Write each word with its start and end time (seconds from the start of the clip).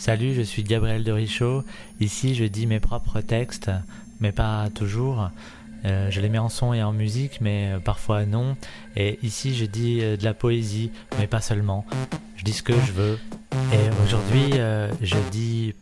Salut, 0.00 0.32
je 0.32 0.40
suis 0.40 0.62
Gabriel 0.62 1.04
de 1.04 1.12
Richaud. 1.12 1.62
Ici, 2.00 2.34
je 2.34 2.46
dis 2.46 2.66
mes 2.66 2.80
propres 2.80 3.20
textes, 3.20 3.70
mais 4.18 4.32
pas 4.32 4.70
toujours. 4.74 5.28
Euh, 5.84 6.10
je 6.10 6.22
les 6.22 6.30
mets 6.30 6.38
en 6.38 6.48
son 6.48 6.72
et 6.72 6.82
en 6.82 6.94
musique, 6.94 7.42
mais 7.42 7.72
euh, 7.74 7.80
parfois 7.80 8.24
non. 8.24 8.56
Et 8.96 9.18
ici, 9.22 9.54
je 9.54 9.66
dis 9.66 9.98
euh, 10.00 10.16
de 10.16 10.24
la 10.24 10.32
poésie, 10.32 10.90
mais 11.18 11.26
pas 11.26 11.42
seulement. 11.42 11.84
Je 12.36 12.44
dis 12.44 12.54
ce 12.54 12.62
que 12.62 12.72
je 12.72 12.92
veux. 12.92 13.18
Et 13.74 14.02
aujourd'hui, 14.02 14.52
je 15.02 15.16
dis... 15.30 15.74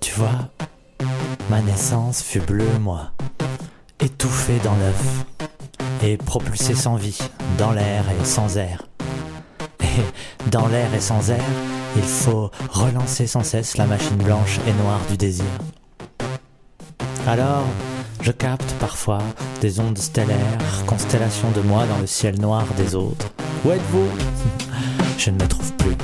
Tu 0.00 0.12
vois, 0.12 0.50
ma 1.48 1.62
naissance 1.62 2.22
fut 2.22 2.40
bleue, 2.40 2.78
moi, 2.80 3.12
étouffée 4.00 4.58
dans 4.64 4.76
l'œuf, 4.76 5.24
et 6.02 6.16
propulsée 6.16 6.74
sans 6.74 6.96
vie, 6.96 7.18
dans 7.58 7.72
l'air 7.72 8.04
et 8.20 8.24
sans 8.24 8.56
air 8.56 8.88
dans 10.50 10.66
l'air 10.68 10.92
et 10.94 11.00
sans 11.00 11.30
air, 11.30 11.44
il 11.96 12.02
faut 12.02 12.50
relancer 12.70 13.26
sans 13.26 13.42
cesse 13.42 13.76
la 13.76 13.86
machine 13.86 14.16
blanche 14.16 14.58
et 14.66 14.72
noire 14.82 15.00
du 15.10 15.16
désir. 15.16 15.44
Alors, 17.26 17.64
je 18.22 18.32
capte 18.32 18.72
parfois 18.80 19.18
des 19.60 19.80
ondes 19.80 19.98
stellaires, 19.98 20.84
constellations 20.86 21.50
de 21.50 21.60
moi 21.60 21.84
dans 21.86 21.98
le 21.98 22.06
ciel 22.06 22.40
noir 22.40 22.64
des 22.76 22.94
autres. 22.94 23.32
Où 23.64 23.70
êtes-vous? 23.70 24.08
Je 25.18 25.30
ne 25.30 25.42
me 25.42 25.48
trouve 25.48 25.72
plus. 25.74 25.96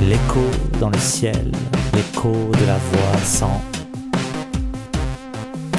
L'écho 0.00 0.40
dans 0.80 0.88
le 0.88 0.98
ciel, 0.98 1.52
l'écho 1.94 2.32
de 2.32 2.66
la 2.66 2.78
voix 2.78 3.18
sans. 3.22 3.60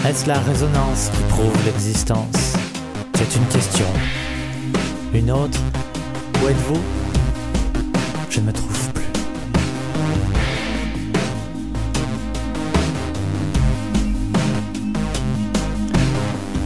Est-ce 0.05 0.27
la 0.27 0.37
résonance 0.37 1.09
qui 1.15 1.23
prouve 1.29 1.65
l'existence? 1.65 2.57
C'est 3.15 3.37
une 3.37 3.45
question. 3.45 3.85
Une 5.13 5.31
autre? 5.31 5.57
Où 6.43 6.49
êtes-vous? 6.49 6.81
Je 8.29 8.41
ne 8.41 8.47
me 8.47 8.51
trouve 8.51 8.89
plus. 8.89 9.05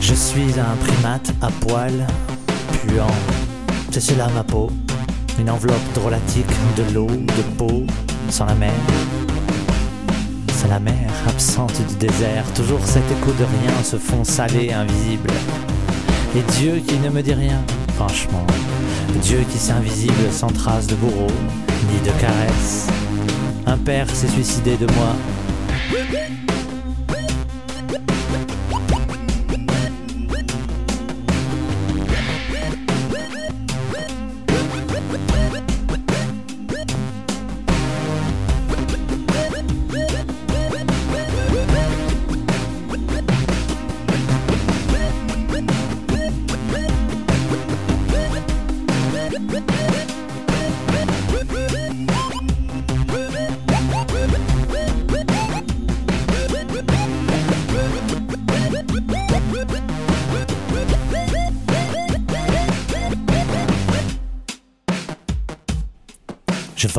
Je 0.02 0.16
suis 0.16 0.60
un 0.60 0.76
primate 0.88 1.32
à 1.44 1.50
poil, 1.62 2.08
puant. 2.72 3.06
C'est 3.92 4.02
cela 4.02 4.30
ma 4.30 4.44
peau, 4.44 4.72
une 5.38 5.52
enveloppe 5.52 5.94
drôlatique 5.94 6.48
de 6.76 6.92
l'eau, 6.92 7.06
de 7.06 7.44
peau, 7.56 7.86
sans 8.32 8.46
la 8.46 8.56
mer. 8.56 8.74
C'est 10.60 10.70
la 10.70 10.80
mer, 10.80 11.08
absente 11.28 11.80
du 11.88 11.96
désert, 12.08 12.44
toujours 12.56 12.84
cet 12.84 13.04
écho 13.12 13.32
de 13.34 13.44
rien 13.44 13.84
se 13.84 13.98
fond 13.98 14.24
salé, 14.24 14.74
invisible. 14.74 15.30
Et 16.36 16.42
Dieu 16.54 16.82
qui 16.86 16.98
ne 16.98 17.12
me 17.12 17.22
dit 17.22 17.36
rien, 17.36 17.62
franchement. 17.94 18.44
Dieu 19.22 19.46
qui 19.52 19.60
s'est 19.60 19.74
invisible 19.74 20.32
sans 20.32 20.48
trace 20.48 20.88
de 20.88 20.96
bourreau, 20.96 21.28
ni 21.92 22.00
de 22.00 22.12
caresse. 22.20 22.88
Un 23.68 23.78
père 23.78 24.10
s'est 24.10 24.30
suicidé 24.30 24.78
de 24.78 24.88
moi. 24.96 25.16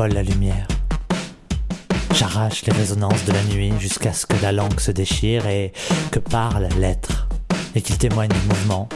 La 0.07 0.23
lumière. 0.23 0.65
J'arrache 2.13 2.63
les 2.63 2.71
résonances 2.71 3.25
de 3.25 3.33
la 3.33 3.43
nuit 3.43 3.73
jusqu'à 3.79 4.13
ce 4.13 4.25
que 4.25 4.41
la 4.41 4.53
langue 4.53 4.79
se 4.79 4.91
déchire 4.91 5.45
et 5.47 5.73
que 6.09 6.19
parle 6.19 6.69
l'être, 6.79 7.27
et 7.75 7.81
qu'il 7.81 7.97
témoigne 7.97 8.29
du 8.29 8.47
mouvement, 8.47 8.87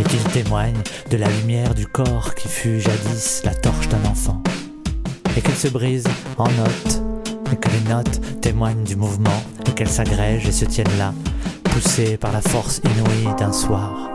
et 0.00 0.04
qu'il 0.04 0.22
témoigne 0.22 0.80
de 1.10 1.16
la 1.16 1.28
lumière 1.28 1.74
du 1.74 1.88
corps 1.88 2.36
qui 2.36 2.46
fut 2.46 2.80
jadis 2.80 3.42
la 3.44 3.52
torche 3.52 3.88
d'un 3.88 4.04
enfant, 4.08 4.40
et 5.36 5.40
qu'elle 5.40 5.56
se 5.56 5.68
brise 5.68 6.06
en 6.38 6.44
notes, 6.44 7.02
et 7.52 7.56
que 7.56 7.68
les 7.70 7.92
notes 7.92 8.40
témoignent 8.40 8.84
du 8.84 8.94
mouvement, 8.94 9.42
et 9.66 9.72
qu'elles 9.72 9.88
s'agrègent 9.88 10.46
et 10.46 10.52
se 10.52 10.66
tiennent 10.66 10.98
là, 10.98 11.12
poussées 11.64 12.16
par 12.16 12.30
la 12.30 12.40
force 12.40 12.80
inouïe 12.84 13.34
d'un 13.38 13.52
soir. 13.52 14.08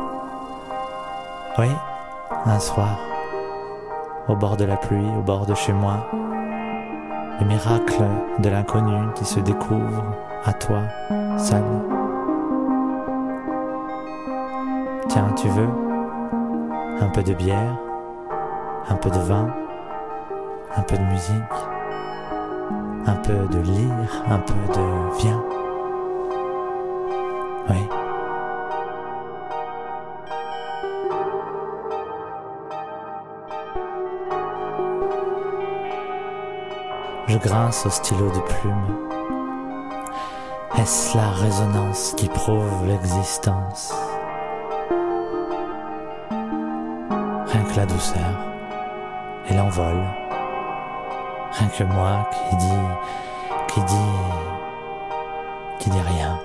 Oui, 1.57 1.67
un 2.45 2.59
soir 2.61 2.97
au 4.29 4.35
bord 4.35 4.57
de 4.57 4.65
la 4.65 4.77
pluie, 4.77 5.05
au 5.17 5.21
bord 5.21 5.45
de 5.45 5.55
chez 5.55 5.73
moi. 5.73 6.07
Le 7.39 7.45
miracle 7.45 8.03
de 8.39 8.49
l'inconnu 8.49 9.13
qui 9.15 9.23
se 9.23 9.39
découvre 9.39 10.03
à 10.43 10.53
toi, 10.53 10.81
seul. 11.37 11.63
Tiens, 15.07 15.33
tu 15.35 15.47
veux 15.47 15.69
un 17.01 17.07
peu 17.07 17.23
de 17.23 17.33
bière, 17.33 17.77
un 18.89 18.95
peu 18.95 19.09
de 19.09 19.19
vin, 19.19 19.47
un 20.75 20.81
peu 20.81 20.97
de 20.97 21.03
musique, 21.03 21.33
un 23.05 23.15
peu 23.15 23.47
de 23.47 23.59
lire, 23.59 24.23
un 24.29 24.39
peu 24.39 24.53
de 24.73 25.17
viens. 25.21 25.43
Oui. 27.69 28.08
Grince 37.41 37.85
au 37.85 37.89
stylo 37.89 38.29
de 38.31 38.39
plume? 38.39 38.97
Est-ce 40.77 41.15
la 41.15 41.29
résonance 41.29 42.13
qui 42.17 42.27
prouve 42.27 42.85
l'existence? 42.85 43.93
Rien 46.29 47.63
que 47.63 47.77
la 47.77 47.85
douceur 47.85 48.19
et 49.49 49.53
l'envol. 49.53 50.03
Rien 51.53 51.67
que 51.69 51.83
moi 51.85 52.29
qui 52.31 52.55
dit, 52.57 52.87
qui 53.67 53.81
dit, 53.83 53.95
qui 55.79 55.89
dit 55.91 56.01
rien. 56.01 56.37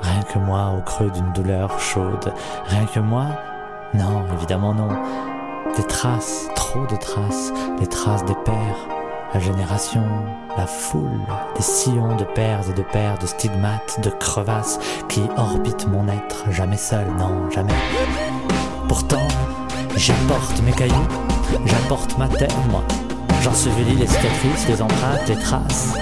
Rien 0.00 0.22
que 0.22 0.38
moi 0.38 0.74
au 0.78 0.82
creux 0.82 1.10
d'une 1.10 1.32
douleur 1.32 1.80
chaude. 1.80 2.32
Rien 2.66 2.86
que 2.86 3.00
moi? 3.00 3.26
Non, 3.94 4.24
évidemment 4.34 4.74
non. 4.74 4.90
Des 5.76 5.84
traces, 5.84 6.48
trop 6.54 6.86
de 6.86 6.96
traces, 6.96 7.52
les 7.80 7.86
traces 7.88 8.24
des 8.24 8.36
pères 8.44 8.97
la 9.34 9.40
génération, 9.40 10.04
la 10.56 10.66
foule, 10.66 11.20
des 11.56 11.62
sillons 11.62 12.16
de 12.16 12.24
pères 12.24 12.68
et 12.68 12.72
de 12.72 12.82
pères, 12.82 13.18
de 13.18 13.26
stigmates, 13.26 14.00
de 14.02 14.10
crevasses 14.10 14.78
qui 15.08 15.22
orbitent 15.36 15.86
mon 15.86 16.08
être, 16.08 16.50
jamais 16.50 16.76
seul, 16.76 17.06
non, 17.18 17.50
jamais. 17.50 17.74
Pourtant, 18.88 19.26
j'apporte 19.96 20.62
mes 20.62 20.72
cailloux, 20.72 21.08
j'apporte 21.66 22.16
ma 22.18 22.28
terre, 22.28 22.48
moi. 22.70 22.82
J'ensevelis 23.42 23.96
les 23.96 24.06
cicatrices, 24.06 24.66
les 24.68 24.82
empreintes, 24.82 25.28
les 25.28 25.36
traces. 25.36 25.94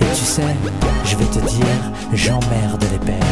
Et 0.00 0.04
tu 0.14 0.24
sais, 0.24 0.56
je 1.04 1.16
vais 1.16 1.26
te 1.26 1.38
dire, 1.38 1.66
j'emmerde 2.12 2.84
les 2.90 2.98
pères. 2.98 3.29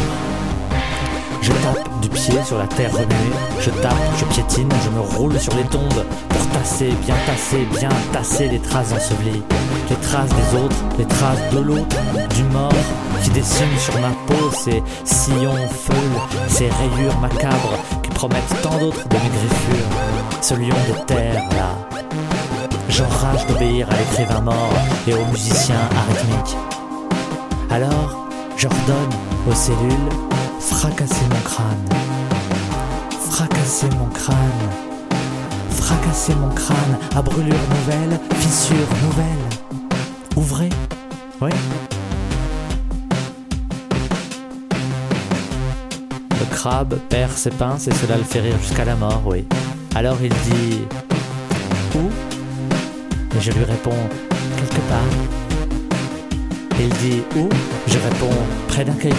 Du 2.01 2.09
pied 2.09 2.43
sur 2.45 2.57
la 2.57 2.67
terre 2.67 2.91
remuée, 2.91 3.35
je 3.59 3.69
tape, 3.69 3.93
je 4.17 4.25
piétine, 4.25 4.69
je 4.83 4.89
me 4.89 5.01
roule 5.01 5.39
sur 5.39 5.53
les 5.55 5.63
tombes 5.63 6.05
pour 6.29 6.47
tasser, 6.49 6.93
bien 7.05 7.15
tasser, 7.25 7.67
bien 7.77 7.89
tasser 8.13 8.47
les 8.47 8.59
traces 8.59 8.93
ensevelies. 8.93 9.43
Les 9.89 9.95
traces 9.97 10.29
des 10.29 10.57
autres, 10.57 10.75
les 10.97 11.05
traces 11.05 11.49
de 11.51 11.59
l'autre, 11.59 11.97
du 12.35 12.43
mort 12.45 12.71
qui 13.23 13.29
dessine 13.31 13.77
sur 13.77 13.99
ma 13.99 14.09
peau 14.27 14.51
ces 14.51 14.81
sillons 15.03 15.67
feuilles, 15.67 16.21
ces 16.47 16.69
rayures 16.69 17.17
macabres 17.19 17.77
qui 18.01 18.09
promettent 18.11 18.61
tant 18.61 18.77
d'autres 18.77 19.07
de 19.09 19.15
mes. 19.15 19.29
Ce 20.41 20.53
lion 20.53 20.75
de 20.87 21.05
terre 21.05 21.43
là. 21.51 21.99
J'enrage 22.87 23.45
d'obéir 23.47 23.87
à 23.91 23.97
l'écrivain 23.97 24.41
mort 24.41 24.73
et 25.07 25.13
aux 25.13 25.25
musiciens 25.25 25.75
arythmiques. 25.97 26.57
Alors, 27.69 28.27
j'ordonne 28.57 29.09
aux 29.49 29.53
cellules 29.53 30.09
fracasser 30.59 31.25
mon 31.29 31.41
crâne, 31.41 31.89
fracasser 33.29 33.89
mon 33.97 34.07
crâne, 34.07 34.37
fracasser 35.69 36.35
mon 36.35 36.49
crâne 36.49 36.97
à 37.15 37.21
brûlure 37.21 37.55
nouvelle, 37.69 38.19
fissure 38.35 38.75
nouvelle. 39.03 39.25
Ouvrez, 40.35 40.69
oui. 41.41 41.49
crabe 46.59 46.99
perd 47.07 47.31
ses 47.31 47.51
pinces 47.51 47.87
et 47.87 47.93
cela 47.93 48.17
le 48.17 48.23
fait 48.23 48.41
rire 48.41 48.57
jusqu'à 48.61 48.83
la 48.83 48.97
mort, 48.97 49.21
oui. 49.25 49.45
Alors 49.95 50.17
il 50.21 50.29
dit 50.29 50.81
Où? 51.95 52.09
Et 53.37 53.39
je 53.39 53.51
lui 53.53 53.63
réponds 53.63 54.03
Quelque 54.57 54.81
part. 54.89 54.99
Il 56.77 56.89
dit 56.89 57.21
Où? 57.37 57.47
Je 57.87 57.97
réponds 57.97 58.37
Près 58.67 58.83
d'un 58.83 58.91
caillou. 58.91 59.15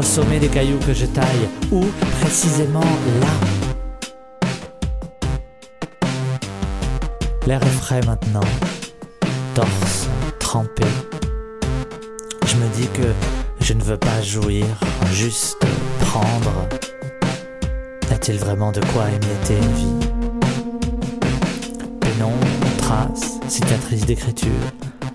Au 0.00 0.02
sommet 0.02 0.38
des 0.38 0.48
cailloux 0.48 0.78
que 0.78 0.94
je 0.94 1.04
taille. 1.04 1.46
Où 1.70 1.84
Précisément 2.22 2.80
là. 3.20 3.28
L'air 7.46 7.62
est 7.62 7.66
frais 7.66 8.00
maintenant, 8.06 8.40
torse 9.54 10.08
trempé. 10.38 10.86
Je 12.46 12.56
me 12.56 12.66
dis 12.76 12.88
que 12.94 13.12
je 13.60 13.74
ne 13.74 13.82
veux 13.82 13.98
pas 13.98 14.22
jouir, 14.22 14.64
juste 15.12 15.66
prendre. 16.00 16.66
A-t-il 18.10 18.38
vraiment 18.38 18.72
de 18.72 18.80
quoi 18.94 19.04
émietter 19.08 19.58
une 19.58 19.74
vie 19.74 20.06
Pénombre, 22.00 22.46
traces, 22.78 23.38
cicatrices 23.48 24.06
d'écriture, 24.06 24.64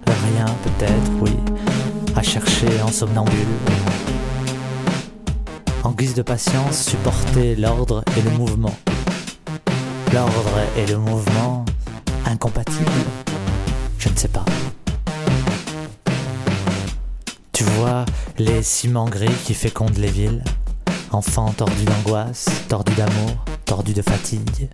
rien 0.06 0.46
peut-être, 0.64 1.12
oui, 1.22 1.36
à 2.16 2.22
chercher 2.22 2.70
en 2.84 2.92
somnambule. 2.92 3.34
En 5.86 5.92
guise 5.92 6.16
de 6.16 6.24
patience, 6.24 6.84
supporter 6.84 7.56
l'ordre 7.56 8.04
et 8.18 8.22
le 8.24 8.32
mouvement. 8.32 8.76
L'ordre 10.12 10.58
et 10.76 10.88
le 10.88 10.98
mouvement 10.98 11.64
incompatibles 12.26 12.90
Je 14.00 14.10
ne 14.10 14.16
sais 14.16 14.28
pas. 14.28 14.44
Tu 17.52 17.64
vois 17.64 18.04
les 18.40 18.64
ciments 18.64 19.08
gris 19.08 19.32
qui 19.46 19.54
fécondent 19.54 20.00
les 20.00 20.10
villes, 20.10 20.44
enfants 21.12 21.54
tordus 21.56 21.86
d'angoisse, 21.86 22.48
tordus 22.68 22.96
d'amour, 22.96 23.46
tordus 23.66 23.94
de 23.94 24.02
fatigue. 24.02 24.70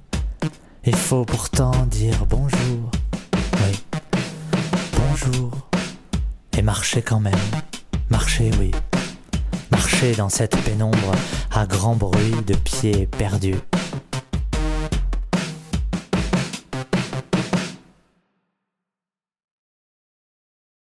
Il 0.85 0.95
faut 0.95 1.25
pourtant 1.25 1.73
dire 1.87 2.25
bonjour, 2.29 2.89
oui, 3.33 3.83
bonjour, 4.95 5.51
et 6.57 6.61
marcher 6.61 7.01
quand 7.01 7.19
même, 7.19 7.35
marcher 8.09 8.49
oui, 8.57 8.71
dans 10.09 10.29
cette 10.29 10.57
pénombre 10.63 11.11
à 11.53 11.67
grand 11.67 11.95
bruit 11.95 12.33
de 12.47 12.55
pieds 12.55 13.07
perdus. 13.17 13.70